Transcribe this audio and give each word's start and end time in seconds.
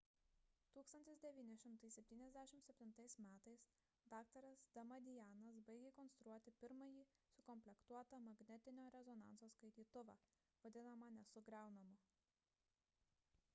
1977 0.75 3.19
m 3.25 3.33
dr 4.11 4.45
damadianas 4.77 5.59
baigė 5.67 5.91
konstruoti 5.99 6.53
pirmąjį 6.63 7.03
sukomplektuotą 7.35 8.21
magnetinio 8.29 8.87
rezonanso 8.97 9.51
skaitytuvą 9.57 10.15
vadinamą 10.65 11.11
nesugriaunamu 11.19 11.93